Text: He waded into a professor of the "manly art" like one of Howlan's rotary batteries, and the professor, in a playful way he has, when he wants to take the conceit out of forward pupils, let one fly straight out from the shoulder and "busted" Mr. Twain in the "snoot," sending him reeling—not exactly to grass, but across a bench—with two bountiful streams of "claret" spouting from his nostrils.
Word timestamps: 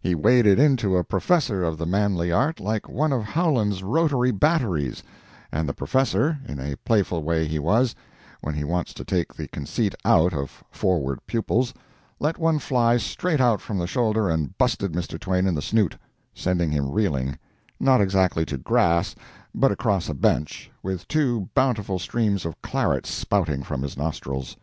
He 0.00 0.14
waded 0.14 0.58
into 0.58 0.96
a 0.96 1.04
professor 1.04 1.62
of 1.62 1.76
the 1.76 1.84
"manly 1.84 2.32
art" 2.32 2.58
like 2.58 2.88
one 2.88 3.12
of 3.12 3.22
Howlan's 3.22 3.82
rotary 3.82 4.30
batteries, 4.30 5.02
and 5.52 5.68
the 5.68 5.74
professor, 5.74 6.38
in 6.48 6.58
a 6.58 6.76
playful 6.86 7.22
way 7.22 7.44
he 7.46 7.56
has, 7.62 7.94
when 8.40 8.54
he 8.54 8.64
wants 8.64 8.94
to 8.94 9.04
take 9.04 9.34
the 9.34 9.46
conceit 9.48 9.94
out 10.02 10.32
of 10.32 10.64
forward 10.70 11.18
pupils, 11.26 11.74
let 12.18 12.38
one 12.38 12.58
fly 12.58 12.96
straight 12.96 13.42
out 13.42 13.60
from 13.60 13.76
the 13.76 13.86
shoulder 13.86 14.30
and 14.30 14.56
"busted" 14.56 14.94
Mr. 14.94 15.20
Twain 15.20 15.46
in 15.46 15.54
the 15.54 15.60
"snoot," 15.60 15.98
sending 16.34 16.70
him 16.70 16.90
reeling—not 16.90 18.00
exactly 18.00 18.46
to 18.46 18.56
grass, 18.56 19.14
but 19.54 19.70
across 19.70 20.08
a 20.08 20.14
bench—with 20.14 21.06
two 21.08 21.50
bountiful 21.54 21.98
streams 21.98 22.46
of 22.46 22.62
"claret" 22.62 23.04
spouting 23.04 23.62
from 23.62 23.82
his 23.82 23.98
nostrils. 23.98 24.56